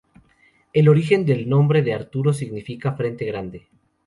El 0.73 0.89
origen 0.89 1.25
del 1.27 1.47
nombre 1.47 1.83
de 1.83 1.93
Arturo 1.93 2.33
significa 2.33 2.93
frente 2.93 3.23
grande. 3.25 3.67